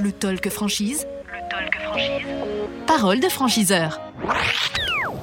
Le 0.00 0.10
talk 0.10 0.48
franchise. 0.48 1.06
Le 1.26 1.48
talk 1.50 1.80
franchise. 1.82 2.26
Parole 2.86 3.20
de 3.20 3.28
franchiseur. 3.28 4.00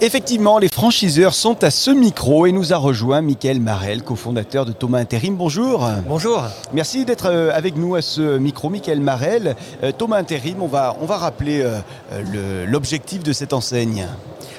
Effectivement, 0.01 0.59
les 0.59 0.69
franchiseurs 0.69 1.33
sont 1.33 1.63
à 1.63 1.71
ce 1.71 1.91
micro 1.91 2.45
et 2.45 2.51
nous 2.51 2.71
a 2.71 2.77
rejoint 2.77 3.21
Mickaël 3.21 3.59
Marel, 3.59 4.03
cofondateur 4.03 4.65
de 4.65 4.71
Thomas 4.71 4.99
Intérim. 4.99 5.35
Bonjour. 5.35 5.89
Bonjour. 6.07 6.43
Merci 6.71 7.03
d'être 7.03 7.25
euh, 7.25 7.51
avec 7.53 7.75
nous 7.75 7.95
à 7.95 8.01
ce 8.01 8.37
micro, 8.37 8.69
Mickaël 8.69 9.01
Marel. 9.01 9.55
Euh, 9.83 9.91
Thomas 9.91 10.17
Intérim, 10.17 10.61
on 10.61 10.67
va, 10.67 10.95
on 11.01 11.05
va 11.05 11.17
rappeler 11.17 11.61
euh, 11.63 12.65
l'objectif 12.67 13.23
de 13.23 13.33
cette 13.33 13.53
enseigne. 13.53 14.07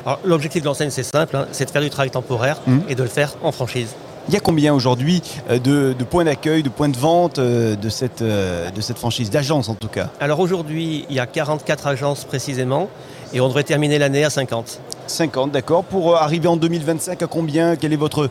Alors, 0.04 0.18
L'objectif 0.24 0.60
de 0.62 0.66
l'enseigne, 0.66 0.90
c'est 0.90 1.02
simple, 1.04 1.36
hein, 1.36 1.46
c'est 1.52 1.64
de 1.66 1.70
faire 1.70 1.82
du 1.82 1.90
travail 1.90 2.10
temporaire 2.10 2.58
Mhm. 2.66 2.82
et 2.88 2.94
de 2.94 3.02
le 3.02 3.08
faire 3.08 3.34
en 3.42 3.52
franchise. 3.52 3.94
Il 4.28 4.34
y 4.34 4.36
a 4.36 4.40
combien 4.40 4.74
aujourd'hui 4.74 5.22
euh, 5.50 5.58
de, 5.58 5.94
de 5.98 6.04
points 6.04 6.24
d'accueil, 6.24 6.62
de 6.62 6.68
points 6.68 6.88
de 6.88 6.96
vente 6.96 7.38
euh, 7.38 7.74
de 7.74 7.88
cette, 7.88 8.22
euh, 8.22 8.70
de 8.70 8.80
cette 8.80 8.98
franchise, 8.98 9.30
d'agence 9.30 9.68
en 9.68 9.74
tout 9.74 9.88
cas 9.88 10.10
Alors 10.20 10.40
aujourd'hui, 10.40 11.06
il 11.08 11.16
y 11.16 11.20
a 11.20 11.26
44 11.26 11.86
agences 11.86 12.24
précisément 12.24 12.88
et 13.32 13.40
on 13.40 13.48
devrait 13.48 13.64
terminer 13.64 13.98
l'année 13.98 14.24
à 14.24 14.30
50. 14.30 14.80
50, 15.06 15.50
d'accord. 15.50 15.84
Pour 15.84 16.16
arriver 16.16 16.48
en 16.48 16.56
2025, 16.56 17.22
à 17.22 17.26
combien? 17.26 17.76
Quel 17.76 17.92
est 17.92 17.96
votre 17.96 18.28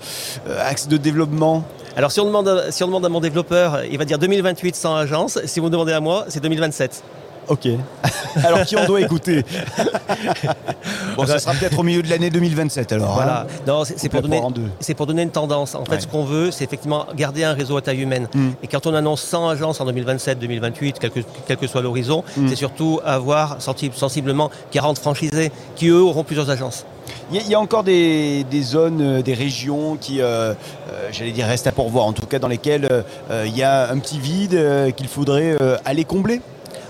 axe 0.61 0.87
de 0.87 0.97
développement? 0.97 1.63
Alors 1.95 2.11
si 2.11 2.19
on, 2.19 2.25
demande 2.25 2.47
à, 2.47 2.71
si 2.71 2.83
on 2.83 2.87
demande 2.87 3.05
à 3.05 3.09
mon 3.09 3.19
développeur, 3.19 3.83
il 3.89 3.97
va 3.97 4.05
dire 4.05 4.19
2028 4.19 4.75
sans 4.75 4.95
agence. 4.95 5.39
Si 5.45 5.59
vous 5.59 5.65
me 5.67 5.71
demandez 5.71 5.93
à 5.93 5.99
moi, 5.99 6.25
c'est 6.29 6.41
2027. 6.41 7.03
Ok. 7.49 7.67
Alors 8.43 8.61
qui 8.63 8.75
on 8.77 8.85
doit 8.85 9.01
écouter 9.01 9.43
Bon, 11.17 11.25
ça 11.25 11.39
sera 11.39 11.53
peut-être 11.53 11.79
au 11.79 11.83
milieu 11.83 12.01
de 12.01 12.09
l'année 12.09 12.29
2027 12.29 12.91
alors. 12.93 13.13
Voilà. 13.15 13.41
hein 13.41 13.47
Non, 13.67 13.83
c'est 13.83 14.07
pour 14.09 14.21
donner, 14.21 14.37
poire 14.37 14.47
en 14.47 14.51
deux. 14.51 14.69
c'est 14.79 14.93
pour 14.93 15.07
donner 15.07 15.23
une 15.23 15.31
tendance. 15.31 15.75
En 15.75 15.83
fait, 15.85 15.93
Ouais. 15.93 15.99
ce 15.99 16.07
qu'on 16.07 16.23
veut, 16.23 16.51
c'est 16.51 16.63
effectivement 16.63 17.05
garder 17.15 17.43
un 17.43 17.53
réseau 17.53 17.75
à 17.77 17.81
taille 17.81 18.01
humaine. 18.01 18.27
Mm. 18.33 18.49
Et 18.63 18.67
quand 18.67 18.85
on 18.87 18.93
annonce 18.93 19.21
100 19.21 19.49
agences 19.49 19.81
en 19.81 19.85
2027, 19.85 20.39
2028, 20.39 20.97
quel 20.99 21.09
que, 21.11 21.19
quel 21.47 21.57
que 21.57 21.67
soit 21.67 21.81
l'horizon, 21.81 22.23
Mm. 22.37 22.47
c'est 22.49 22.55
surtout 22.55 22.99
avoir 23.03 23.57
sensi- 23.61 23.91
sensiblement 23.93 24.49
40 24.71 24.99
franchisés 24.99 25.51
qui, 25.75 25.87
eux, 25.87 26.01
auront 26.01 26.23
plusieurs 26.23 26.49
agences. 26.49 26.85
Il 27.31 27.47
y, 27.47 27.55
a- 27.55 27.59
encore 27.59 27.83
des, 27.83 28.43
des 28.49 28.61
zones, 28.61 29.01
euh, 29.01 29.21
des 29.23 29.33
régions 29.33 29.97
qui, 29.99 30.21
euh, 30.21 30.53
euh, 30.91 31.09
j'allais 31.11 31.31
dire, 31.31 31.47
restent 31.47 31.67
à 31.67 31.71
pourvoir, 31.71 32.05
en 32.05 32.13
tout 32.13 32.25
cas 32.27 32.37
dans 32.39 32.47
lesquelles 32.47 32.87
euh, 33.31 33.45
il 33.47 33.57
y 33.57 33.63
a 33.63 33.89
un 33.89 33.97
petit 33.97 34.19
vide 34.19 34.53
euh, 34.53 34.91
qu'il 34.91 35.07
faudrait 35.07 35.57
euh, 35.59 35.77
aller 35.85 36.05
combler. 36.05 36.41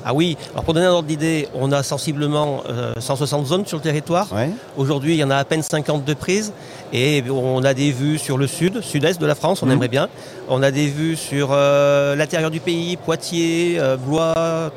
Ah 0.06 0.14
oui, 0.14 0.38
alors 0.54 0.64
pour 0.64 0.74
donner 0.74 0.86
un 0.86 0.92
ordre 0.92 1.08
d'idée, 1.08 1.48
on 1.54 1.72
a 1.72 1.84
sensiblement 1.84 2.64
euh, 2.70 2.94
160 3.00 3.46
zones 3.48 3.66
sur 3.66 3.78
le 3.78 3.84
territoire. 3.84 4.28
Ouais. 4.34 4.50
Aujourd'hui, 4.78 5.14
il 5.16 5.18
y 5.20 5.24
en 5.24 5.30
a 5.30 5.36
à 5.38 5.44
peine 5.46 5.62
50 5.62 6.06
de 6.06 6.14
prises 6.14 6.54
et 6.94 7.24
on 7.30 7.64
a 7.64 7.74
des 7.74 7.92
vues 7.92 8.18
sur 8.18 8.38
le 8.38 8.48
sud, 8.48 8.82
sud-est 8.82 9.20
de 9.20 9.26
la 9.26 9.36
France, 9.36 9.62
on 9.62 9.66
Mhm. 9.66 9.72
aimerait 9.74 9.88
bien. 9.90 10.08
On 10.48 10.64
a 10.64 10.72
des 10.72 10.88
vues 10.88 11.16
sur 11.16 11.50
euh, 11.52 12.16
l'intérieur 12.16 12.50
du 12.50 12.60
pays, 12.60 12.96
Poitiers, 12.98 13.76
euh, 13.80 13.98
Blois. 13.98 14.72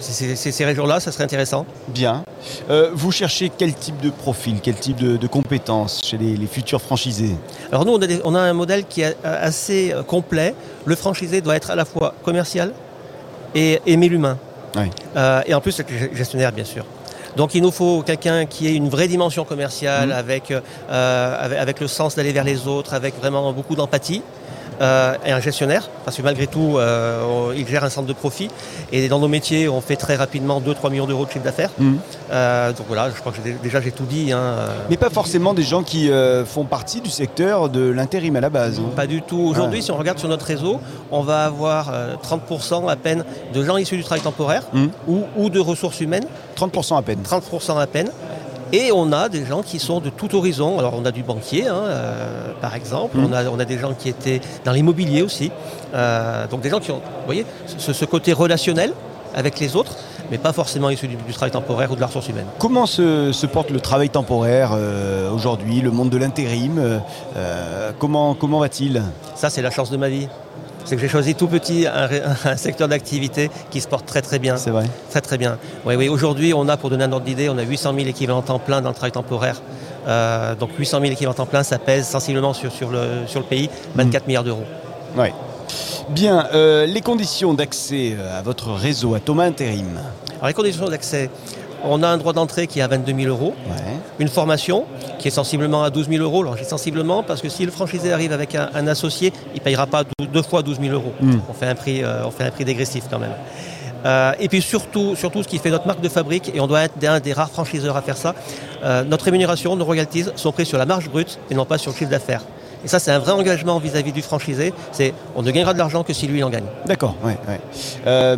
Ces 0.00 0.64
régions-là, 0.64 0.98
ça 0.98 1.12
serait 1.12 1.24
intéressant. 1.24 1.66
Bien. 1.88 2.24
Euh, 2.70 2.90
vous 2.94 3.12
cherchez 3.12 3.50
quel 3.56 3.74
type 3.74 4.00
de 4.00 4.08
profil, 4.08 4.56
quel 4.62 4.74
type 4.76 4.96
de, 4.96 5.18
de 5.18 5.26
compétences 5.26 6.00
chez 6.02 6.16
les, 6.16 6.38
les 6.38 6.46
futurs 6.46 6.80
franchisés? 6.80 7.36
Alors 7.70 7.84
nous, 7.84 7.92
on 7.92 8.00
a, 8.00 8.06
des- 8.06 8.20
on 8.24 8.34
a 8.34 8.40
un 8.40 8.54
modèle 8.54 8.86
qui 8.86 9.02
est 9.02 9.14
euh, 9.26 9.46
assez 9.46 9.92
euh, 9.92 10.02
complet. 10.02 10.54
Le 10.86 10.94
franchisé 10.96 11.42
doit 11.42 11.54
être 11.56 11.70
à 11.70 11.74
la 11.76 11.84
fois 11.84 12.14
commercial 12.24 12.72
et 13.54 13.80
aimer 13.84 14.08
l'humain. 14.08 14.38
Oui. 14.76 14.90
Euh, 15.16 15.42
et 15.46 15.54
en 15.54 15.60
plus, 15.60 15.78
ge- 15.80 16.14
gestionnaire, 16.14 16.52
bien 16.52 16.64
sûr. 16.64 16.84
Donc 17.36 17.54
il 17.54 17.62
nous 17.62 17.70
faut 17.70 18.02
quelqu'un 18.02 18.44
qui 18.46 18.66
ait 18.66 18.74
une 18.74 18.88
vraie 18.88 19.06
dimension 19.08 19.44
commerciale, 19.44 20.08
Mhm. 20.08 20.14
avec, 20.14 20.50
euh, 20.50 21.36
avec, 21.44 21.58
avec 21.58 21.80
le 21.80 21.86
sens 21.88 22.16
d'aller 22.16 22.32
vers 22.32 22.44
les 22.44 22.66
autres, 22.66 22.92
avec 22.94 23.16
vraiment 23.18 23.52
beaucoup 23.52 23.76
d'empathie. 23.76 24.22
Euh, 24.80 25.14
et 25.26 25.32
un 25.32 25.40
gestionnaire, 25.40 25.88
parce 26.04 26.16
que 26.16 26.22
malgré 26.22 26.46
tout, 26.46 26.76
euh, 26.78 27.52
il 27.56 27.66
gère 27.66 27.84
un 27.84 27.90
centre 27.90 28.06
de 28.06 28.12
profit. 28.12 28.48
Et 28.92 29.08
dans 29.08 29.18
nos 29.18 29.28
métiers, 29.28 29.68
on 29.68 29.80
fait 29.80 29.96
très 29.96 30.16
rapidement 30.16 30.60
2-3 30.60 30.90
millions 30.90 31.06
d'euros 31.06 31.26
de 31.26 31.30
chiffre 31.30 31.44
d'affaires. 31.44 31.70
Mhm. 31.78 31.98
Euh, 32.32 32.72
donc 32.72 32.86
voilà, 32.88 33.10
je 33.14 33.20
crois 33.20 33.32
que 33.32 33.38
déjà 33.62 33.80
j'ai 33.80 33.92
tout 33.92 34.04
dit. 34.04 34.32
hein. 34.32 34.54
Mais 34.88 34.96
pas 34.96 35.10
forcément 35.10 35.54
des 35.54 35.62
gens 35.62 35.82
qui 35.82 36.10
font 36.46 36.64
partie 36.64 37.00
du 37.00 37.10
secteur 37.10 37.68
de 37.68 37.88
l'intérim 37.90 38.36
à 38.36 38.40
la 38.40 38.50
base. 38.50 38.78
hein. 38.78 38.90
Pas 38.96 39.06
du 39.06 39.22
tout. 39.22 39.38
Aujourd'hui, 39.40 39.80
Ah. 39.82 39.84
si 39.84 39.90
on 39.90 39.96
regarde 39.96 40.18
sur 40.18 40.28
notre 40.28 40.46
réseau, 40.46 40.80
on 41.10 41.20
va 41.22 41.44
avoir 41.44 41.90
euh, 41.92 42.14
30% 42.22 42.88
à 42.88 42.96
peine 42.96 43.24
de 43.52 43.64
gens 43.64 43.76
issus 43.76 43.96
du 43.96 44.04
travail 44.04 44.22
temporaire 44.22 44.62
Mhm. 44.72 44.90
ou, 45.08 45.22
ou 45.36 45.50
de 45.50 45.60
ressources 45.60 46.00
humaines, 46.00 46.24
30% 46.56 46.96
à 46.96 47.02
peine. 47.02 47.20
30% 47.22 47.78
à 47.78 47.86
peine. 47.86 48.10
Et 48.72 48.92
on 48.92 49.12
a 49.12 49.28
des 49.28 49.44
gens 49.44 49.62
qui 49.62 49.78
sont 49.78 50.00
de 50.00 50.10
tout 50.10 50.34
horizon. 50.36 50.78
Alors 50.78 50.94
on 50.96 51.04
a 51.04 51.10
du 51.10 51.22
banquier, 51.22 51.66
hein, 51.68 51.82
euh, 51.86 52.52
par 52.60 52.74
exemple. 52.74 53.18
Mhm. 53.18 53.24
On, 53.26 53.32
a, 53.32 53.44
on 53.46 53.58
a 53.58 53.64
des 53.64 53.78
gens 53.78 53.94
qui 53.94 54.08
étaient 54.08 54.40
dans 54.64 54.72
l'immobilier 54.72 55.22
aussi. 55.22 55.50
Euh, 55.94 56.46
donc 56.46 56.60
des 56.60 56.70
gens 56.70 56.80
qui 56.80 56.90
ont, 56.90 56.96
vous 56.98 57.26
voyez, 57.26 57.44
ce, 57.66 57.92
ce 57.92 58.04
côté 58.04 58.32
relationnel 58.32 58.92
avec 59.34 59.58
les 59.60 59.76
autres, 59.76 59.96
mais 60.30 60.38
pas 60.38 60.52
forcément 60.52 60.90
issus 60.90 61.08
du, 61.08 61.16
du 61.16 61.32
travail 61.32 61.50
temporaire 61.52 61.90
ou 61.90 61.96
de 61.96 62.00
la 62.00 62.06
ressource 62.06 62.28
humaine. 62.28 62.46
Comment 62.58 62.86
se, 62.86 63.32
se 63.32 63.46
porte 63.46 63.70
le 63.70 63.80
travail 63.80 64.10
temporaire 64.10 64.70
euh, 64.74 65.30
aujourd'hui, 65.32 65.80
le 65.80 65.90
monde 65.90 66.10
de 66.10 66.16
l'intérim 66.16 67.00
Comment, 67.98 68.34
comment 68.34 68.60
va-t-il? 68.60 69.02
Ça, 69.34 69.50
c'est 69.50 69.62
la 69.62 69.70
chance 69.70 69.90
de 69.90 69.96
ma 69.96 70.08
vie. 70.08 70.28
C'est 70.84 70.96
que 70.96 71.00
j'ai 71.00 71.08
choisi 71.08 71.34
tout 71.34 71.48
petit 71.48 71.86
un, 72.44 72.56
secteur 72.56 72.88
d'activité 72.88 73.50
qui 73.70 73.80
se 73.80 73.88
porte 73.88 74.06
très 74.06 74.22
très 74.22 74.38
bien. 74.38 74.56
C'est 74.56 74.70
vrai 74.70 74.84
Très 75.10 75.20
très 75.20 75.38
bien. 75.38 75.58
Oui, 75.84 75.94
oui. 75.96 76.08
Aujourd'hui, 76.08 76.52
on 76.54 76.68
a, 76.68 76.76
pour 76.76 76.90
donner 76.90 77.04
un 77.04 77.12
ordre 77.12 77.26
d'idée, 77.26 77.48
on 77.48 77.58
a 77.58 77.62
800 77.62 77.94
000 77.94 78.06
équivalents 78.08 78.42
temps 78.42 78.58
plein 78.58 78.80
dans 78.80 78.88
le 78.88 78.94
travail 78.94 79.12
temporaire. 79.12 79.60
Euh, 80.08 80.54
donc 80.54 80.70
800 80.78 81.00
000 81.00 81.12
équivalents 81.12 81.34
temps 81.34 81.46
plein, 81.46 81.62
ça 81.62 81.78
pèse 81.78 82.06
sensiblement 82.06 82.54
sur, 82.54 82.72
sur, 82.72 82.90
le, 82.90 83.26
sur 83.26 83.40
le 83.40 83.46
pays 83.46 83.68
24 83.94 84.26
milliards 84.26 84.44
d'euros. 84.44 84.64
Ouais. 85.16 85.32
Bien, 86.08 86.48
euh, 86.54 86.86
les 86.86 87.02
conditions 87.02 87.54
d'accès 87.54 88.16
euh, 88.18 88.38
à 88.38 88.42
votre 88.42 88.72
réseau, 88.72 89.14
à 89.14 89.20
Thomas 89.20 89.44
Intérim. 89.44 90.00
Alors 90.36 90.48
les 90.48 90.54
conditions 90.54 90.88
d'accès, 90.88 91.30
on 91.84 92.02
a 92.02 92.08
un 92.08 92.16
droit 92.16 92.32
d'entrée 92.32 92.66
qui 92.66 92.78
est 92.78 92.82
à 92.82 92.88
22 92.88 93.14
000 93.14 93.28
euros, 93.28 93.54
Ouais. 93.68 93.74
une 94.18 94.28
formation 94.28 94.84
qui 95.18 95.28
est 95.28 95.32
sensiblement 95.32 95.82
à 95.82 95.90
12 95.90 96.08
000 96.08 96.22
euros. 96.22 96.42
Alors 96.42 96.56
j'ai 96.56 96.64
sensiblement 96.64 97.22
parce 97.22 97.40
que 97.40 97.48
si 97.48 97.64
le 97.64 97.70
franchisé 97.72 98.12
arrive 98.12 98.32
avec 98.32 98.54
un, 98.54 98.68
un 98.74 98.86
associé, 98.86 99.32
il 99.54 99.58
ne 99.58 99.64
payera 99.64 99.86
pas 99.86 100.04
deux 100.32 100.42
fois 100.42 100.62
12 100.62 100.78
000 100.80 100.92
euros. 100.94 101.12
Mm. 101.20 101.38
On 101.48 101.52
fait 101.52 101.66
un 101.66 101.74
prix, 101.74 102.02
euh, 102.02 102.22
on 102.26 102.30
fait 102.30 102.44
un 102.44 102.50
prix 102.50 102.64
dégressif 102.64 103.04
quand 103.10 103.18
même. 103.18 103.34
Euh, 104.06 104.32
et 104.40 104.48
puis 104.48 104.62
surtout, 104.62 105.14
surtout, 105.14 105.42
ce 105.42 105.48
qui 105.48 105.58
fait 105.58 105.70
notre 105.70 105.86
marque 105.86 106.00
de 106.00 106.08
fabrique, 106.08 106.50
et 106.54 106.60
on 106.60 106.66
doit 106.66 106.82
être 106.82 106.94
un 107.06 107.20
des 107.20 107.32
rares 107.32 107.50
franchiseurs 107.50 107.96
à 107.96 108.02
faire 108.02 108.16
ça, 108.16 108.34
euh, 108.82 109.04
notre 109.04 109.26
rémunération, 109.26 109.76
nos 109.76 109.84
royalties 109.84 110.24
sont 110.36 110.52
prises 110.52 110.68
sur 110.68 110.78
la 110.78 110.86
marge 110.86 111.10
brute 111.10 111.38
et 111.50 111.54
non 111.54 111.66
pas 111.66 111.76
sur 111.76 111.90
le 111.92 111.96
chiffre 111.96 112.10
d'affaires. 112.10 112.42
Et 112.84 112.88
ça, 112.88 112.98
c'est 112.98 113.10
un 113.10 113.18
vrai 113.18 113.32
engagement 113.32 113.78
vis-à-vis 113.78 114.12
du 114.12 114.22
franchisé. 114.22 114.72
C'est 114.92 115.12
on 115.36 115.42
ne 115.42 115.50
gagnera 115.50 115.72
de 115.72 115.78
l'argent 115.78 116.02
que 116.02 116.12
si 116.12 116.26
lui 116.26 116.38
il 116.38 116.44
en 116.44 116.50
gagne. 116.50 116.64
D'accord, 116.86 117.14
ouais, 117.24 117.36
ouais. 117.48 117.60
Euh, 118.06 118.36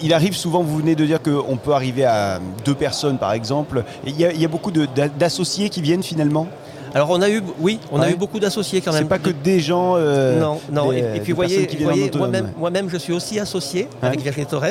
il 0.00 0.14
arrive 0.14 0.34
souvent, 0.34 0.62
vous 0.62 0.78
venez 0.78 0.94
de 0.94 1.04
dire 1.04 1.20
qu'on 1.22 1.56
peut 1.56 1.72
arriver 1.72 2.04
à 2.04 2.40
deux 2.64 2.74
personnes 2.74 3.18
par 3.18 3.32
exemple. 3.32 3.84
Il 4.06 4.18
y 4.18 4.24
a, 4.24 4.32
il 4.32 4.40
y 4.40 4.44
a 4.44 4.48
beaucoup 4.48 4.70
d'associés 4.70 5.68
qui 5.68 5.82
viennent 5.82 6.02
finalement? 6.02 6.46
Alors 6.94 7.10
on 7.10 7.20
a 7.22 7.28
eu, 7.28 7.42
oui, 7.58 7.80
on 7.90 8.00
a 8.00 8.08
eu 8.08 8.14
beaucoup 8.14 8.38
d'associés 8.38 8.80
quand 8.80 8.92
même. 8.92 9.02
C'est 9.02 9.08
pas 9.08 9.18
que 9.18 9.30
des 9.30 9.58
gens. 9.58 9.94
euh, 9.96 10.38
non, 10.40 10.60
non. 10.70 10.92
des- 10.92 10.98
et, 11.16 11.20
puis 11.20 11.32
vous 11.32 11.36
voyez, 11.36 11.56
personnes 11.66 11.76
qui 11.76 11.82
vous 11.82 11.90
voyez, 11.90 12.10
moi-même, 12.56 12.88
je 12.88 12.96
suis 12.96 13.12
aussi 13.12 13.40
associé 13.40 13.88
Ouais. 14.00 14.08
avec 14.08 14.20
Virginie 14.20 14.46
Torres. 14.46 14.62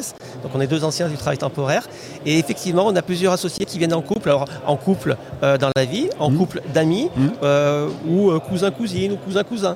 Donc 0.41 0.51
on 0.55 0.61
est 0.61 0.67
deux 0.67 0.83
anciens 0.85 1.09
du 1.09 1.15
travail 1.17 1.37
temporaire. 1.37 1.87
Et 2.25 2.39
effectivement, 2.39 2.85
on 2.87 2.95
a 2.95 3.01
plusieurs 3.01 3.33
associés 3.33 3.65
qui 3.65 3.77
viennent 3.77 3.93
en 3.93 4.01
couple. 4.01 4.29
Alors 4.29 4.45
en 4.65 4.77
couple 4.77 5.17
euh, 5.43 5.57
dans 5.57 5.69
la 5.75 5.83
vie, 5.85 6.07
en 6.17 6.29
Mhm. 6.31 6.37
couple 6.37 6.61
d'amis, 6.73 7.09
euh, 7.43 7.89
ou 8.07 8.31
euh, 8.31 8.39
cousin-cousine 8.39 9.11
ou 9.11 9.17
cousin-cousin. 9.17 9.75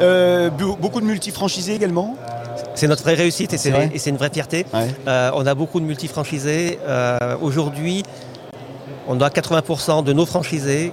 Euh, 0.00 0.50
be- 0.50 0.78
beaucoup 0.78 1.00
de 1.00 1.06
multifranchisés 1.06 1.74
également 1.74 2.14
C'est 2.74 2.86
notre 2.88 3.02
vraie 3.02 3.14
réussite 3.14 3.52
et 3.54 3.58
C'est 3.58 3.70
vrai 3.70 3.90
une 4.06 4.16
vraie 4.16 4.30
fierté. 4.30 4.66
Ouais. 4.74 4.86
Euh, 5.08 5.30
on 5.34 5.46
a 5.46 5.54
beaucoup 5.54 5.80
de 5.80 5.84
multifranchisés. 5.86 6.78
Euh, 6.86 7.36
aujourd'hui, 7.40 8.04
on 9.08 9.20
a 9.20 9.30
80% 9.30 10.02
de 10.04 10.12
nos 10.12 10.26
franchisés, 10.26 10.92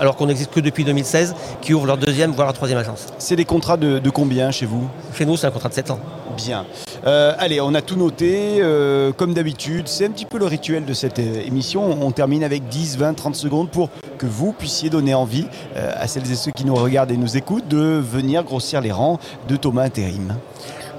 alors 0.00 0.16
qu'on 0.16 0.26
n'existe 0.26 0.50
que 0.52 0.60
depuis 0.60 0.84
2016, 0.84 1.34
qui 1.60 1.74
ouvrent 1.74 1.86
leur 1.86 1.96
deuxième, 1.98 2.32
voire 2.32 2.46
leur 2.46 2.54
troisième 2.54 2.78
agence. 2.78 3.06
C'est 3.18 3.36
des 3.36 3.44
contrats 3.44 3.76
de, 3.76 3.98
de 3.98 4.10
combien 4.10 4.50
chez 4.50 4.66
vous? 4.66 4.88
Chez 5.16 5.24
nous, 5.26 5.36
c'est 5.36 5.46
un 5.46 5.50
contrat 5.50 5.68
de 5.68 5.74
7 5.74 5.90
ans. 5.90 6.00
Bien. 6.36 6.66
Euh, 7.06 7.32
allez, 7.38 7.60
on 7.60 7.74
a 7.74 7.80
tout 7.82 7.96
noté. 7.96 8.58
euh, 8.60 9.12
comme 9.12 9.32
d'habitude, 9.32 9.88
c'est 9.88 10.06
un 10.06 10.10
petit 10.10 10.26
peu 10.26 10.38
le 10.38 10.44
rituel 10.46 10.84
de 10.84 10.92
cette 10.92 11.18
euh, 11.18 11.42
émission. 11.46 11.96
On 12.02 12.10
termine 12.10 12.44
avec 12.44 12.68
10, 12.68 12.98
20, 12.98 13.14
30 13.14 13.34
secondes 13.34 13.70
pour 13.70 13.88
que 14.18 14.26
vous 14.26 14.52
puissiez 14.52 14.90
donner 14.90 15.14
envie 15.14 15.46
à 15.76 16.06
celles 16.08 16.30
et 16.30 16.34
ceux 16.36 16.50
qui 16.50 16.64
nous 16.64 16.74
regardent 16.74 17.10
et 17.10 17.16
nous 17.18 17.36
écoutent 17.36 17.68
de 17.68 18.02
venir 18.02 18.42
grossir 18.44 18.80
les 18.80 18.90
rangs 18.92 19.18
de 19.48 19.56
Thomas 19.56 19.82
Intérim. 19.84 20.34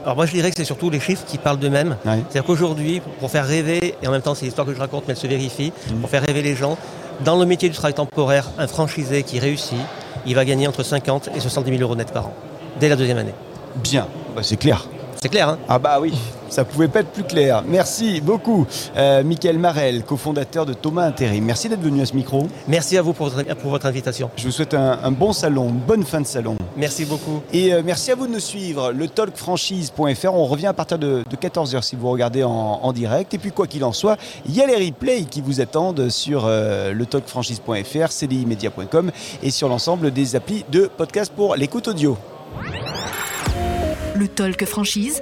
Alors 0.03 0.15
moi 0.15 0.25
je 0.27 0.31
dirais 0.33 0.51
que 0.51 0.55
c'est 0.55 0.63
surtout 0.63 0.89
les 0.89 0.99
chiffres 0.99 1.25
qui 1.25 1.37
parlent 1.37 1.57
d'eux-mêmes. 1.59 1.97
Ouais. 2.05 2.19
C'est-à-dire 2.29 2.45
qu'aujourd'hui, 2.45 3.01
pour 3.19 3.29
faire 3.31 3.45
rêver, 3.45 3.95
et 4.01 4.07
en 4.07 4.11
même 4.11 4.21
temps 4.21 4.35
c'est 4.35 4.45
l'histoire 4.45 4.65
que 4.67 4.73
je 4.73 4.79
raconte 4.79 5.03
mais 5.07 5.13
elle 5.13 5.19
se 5.19 5.27
vérifie, 5.27 5.73
Mhm. 5.91 5.99
pour 5.99 6.09
faire 6.09 6.21
rêver 6.23 6.41
les 6.43 6.55
gens, 6.55 6.77
dans 7.23 7.37
le 7.37 7.45
métier 7.45 7.69
du 7.69 7.75
travail 7.75 7.93
temporaire, 7.93 8.45
un 8.57 8.67
franchisé 8.67 9.23
qui 9.23 9.39
réussit, 9.39 9.77
il 10.25 10.35
va 10.35 10.45
gagner 10.45 10.67
entre 10.67 10.83
50 10.83 11.29
et 11.35 11.39
70 11.39 11.71
000 11.71 11.81
euros 11.81 11.95
net 11.95 12.11
par 12.11 12.27
an, 12.27 12.33
dès 12.79 12.89
la 12.89 12.95
deuxième 12.95 13.17
année. 13.17 13.33
Bien, 13.75 14.07
Bah, 14.35 14.43
c'est 14.43 14.57
clair. 14.57 14.85
C'est 15.21 15.29
clair, 15.29 15.49
hein? 15.49 15.57
Ah 15.67 15.79
bah 15.79 15.99
oui. 15.99 16.13
Ça 16.49 16.63
pouvait 16.65 16.87
pas 16.87 17.01
être 17.01 17.09
plus 17.11 17.23
clair. 17.23 17.63
Merci 17.67 18.21
beaucoup, 18.21 18.65
euh, 18.95 19.23
Michael 19.23 19.57
Marel, 19.59 20.03
cofondateur 20.03 20.65
de 20.65 20.73
Thomas 20.73 21.05
Intérim. 21.05 21.43
Merci 21.43 21.69
d'être 21.69 21.81
venu 21.81 22.01
à 22.01 22.05
ce 22.05 22.13
micro. 22.13 22.47
Merci 22.67 22.97
à 22.97 23.01
vous 23.01 23.13
pour 23.13 23.29
votre, 23.29 23.55
pour 23.55 23.71
votre 23.71 23.85
invitation. 23.85 24.29
Je 24.37 24.45
vous 24.45 24.51
souhaite 24.51 24.73
un, 24.73 24.99
un 25.03 25.11
bon 25.11 25.33
salon, 25.33 25.69
une 25.69 25.79
bonne 25.79 26.03
fin 26.03 26.21
de 26.21 26.25
salon. 26.27 26.55
Merci 26.75 27.05
beaucoup. 27.05 27.41
Et 27.53 27.73
euh, 27.73 27.81
merci 27.83 28.11
à 28.11 28.15
vous 28.15 28.27
de 28.27 28.31
nous 28.33 28.39
suivre. 28.39 28.91
Le 28.91 29.07
talkfranchise.fr, 29.07 30.33
on 30.33 30.45
revient 30.45 30.67
à 30.67 30.73
partir 30.73 30.97
de, 30.99 31.23
de 31.29 31.35
14h 31.35 31.81
si 31.81 31.95
vous 31.95 32.09
regardez 32.09 32.43
en, 32.43 32.49
en 32.51 32.93
direct. 32.93 33.33
Et 33.33 33.37
puis 33.37 33.51
quoi 33.51 33.67
qu'il 33.67 33.83
en 33.83 33.93
soit, 33.93 34.17
il 34.47 34.55
y 34.55 34.61
a 34.61 34.67
les 34.67 34.85
replays 34.85 35.23
qui 35.23 35.41
vous 35.41 35.61
attendent 35.61 36.09
sur 36.09 36.45
euh, 36.45 36.93
le 36.93 37.05
talkfranchise.fr, 37.05 38.11
cdimedia.com 38.11 39.11
et 39.43 39.51
sur 39.51 39.69
l'ensemble 39.69 40.11
des 40.11 40.35
applis 40.35 40.65
de 40.71 40.89
podcast 40.95 41.31
pour 41.35 41.55
l'écoute 41.55 41.87
audio. 41.87 42.17
Le 42.63 42.67
talk 42.67 42.85
franchise. 43.05 44.13
Le 44.19 44.27
talk 44.27 44.65
franchise. 44.65 45.21